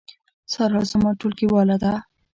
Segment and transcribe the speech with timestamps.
[0.53, 1.93] سارا زما ټولګیواله ده